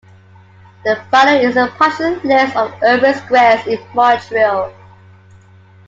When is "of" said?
2.55-2.73